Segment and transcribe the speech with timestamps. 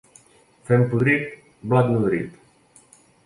[0.69, 1.35] Fem podrit,
[1.73, 2.41] blat nodrit.